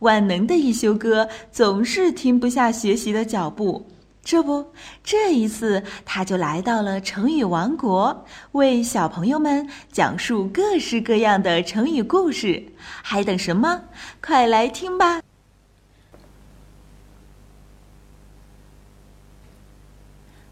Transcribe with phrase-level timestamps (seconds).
[0.00, 3.86] 万能的一休哥总是停不下学习的脚步。
[4.22, 4.66] 这不，
[5.02, 12.62] 这一次他就来到了成语王国，为小朋友们讲述各式各样的成语故事。
[13.02, 13.82] 还等什么？
[14.22, 15.22] 快来听吧！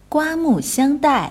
[0.08, 1.30] 刮目相待。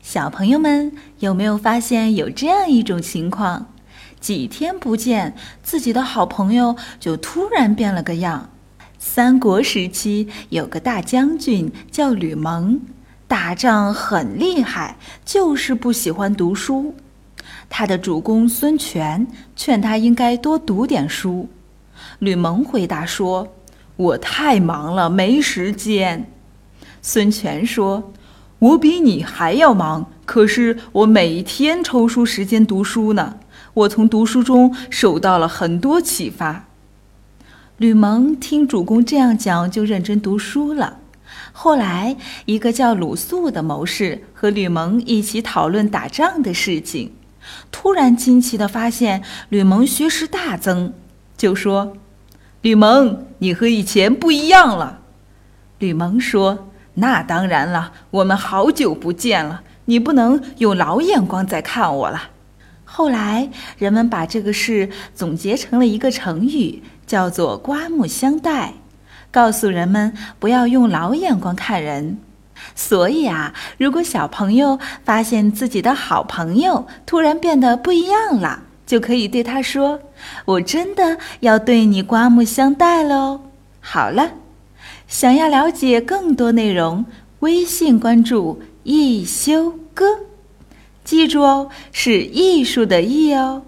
[0.00, 3.74] 小朋友们有没有发现有这样一种情况？
[4.20, 8.50] 几天不见，自己的好朋友就突然变了个样。
[8.98, 12.80] 三国时期有个大将军叫吕蒙，
[13.28, 16.94] 打仗很厉害，就是不喜欢读书。
[17.68, 21.48] 他的主公孙权劝他应该多读点书。
[22.18, 23.46] 吕蒙回答说
[23.96, 26.30] ：“我太忙了，没时间。”
[27.02, 28.12] 孙权说
[28.58, 33.38] ：“我比你还要忙，可是我每天抽出时间读书呢。
[33.76, 36.64] 我从读书中受到了很多启发。”
[37.78, 40.98] 吕蒙听主公这样讲，就认真读书了。
[41.52, 42.16] 后来，
[42.46, 47.12] 一个叫鲁肃的谋士和吕蒙一起讨论打仗的事情，
[47.70, 50.94] 突然惊奇地发现吕蒙学识大增，
[51.36, 51.96] 就说
[52.62, 55.00] ：“吕蒙，你和以前不一样了。”
[55.78, 62.30] 吕蒙说：“那当然了，我们好久不见了，你不能用老眼光再看我了。”
[62.96, 66.82] 后来，人们把这个事总结成了一个成语。
[67.06, 68.72] 叫做刮目相待，
[69.30, 72.18] 告诉人们不要用老眼光看人。
[72.74, 80.00] 所以啊，如果小朋友发现自己的好朋友突然变得不一样了，就可以对他说
[80.46, 83.42] ：“我真的要对你刮目相待喽。”
[83.78, 84.32] 好了，
[85.06, 87.04] 想要了解更多内容，
[87.40, 90.06] 微信关注“一休哥”，
[91.06, 93.62] 记住哦，是艺术的“艺”哦。